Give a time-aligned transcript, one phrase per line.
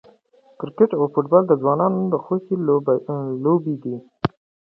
[0.59, 2.55] کرکټ او فوټبال د ځوانانو خوښې
[3.45, 3.95] لوبې دي.